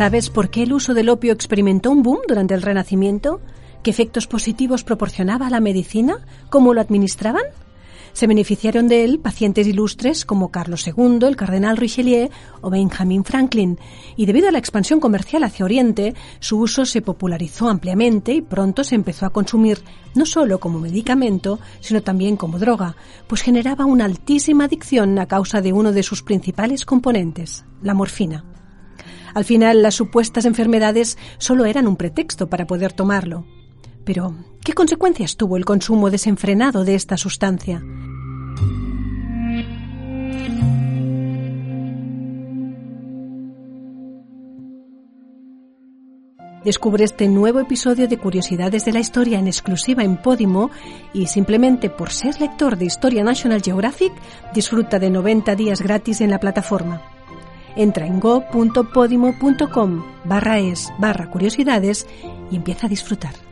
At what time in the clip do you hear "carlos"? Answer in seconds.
10.50-10.86